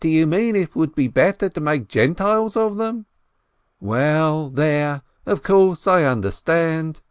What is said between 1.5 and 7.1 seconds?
make Gentiles of them?" "Well, there! Of course, I understand